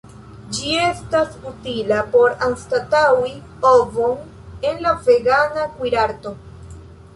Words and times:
Ĝi 0.57 0.69
estas 0.85 1.35
utila 1.49 1.99
por 2.15 2.33
anstataŭi 2.47 3.35
ovon 3.73 4.19
en 4.73 4.83
la 4.89 4.97
vegana 5.11 5.71
kuirarto. 5.79 6.37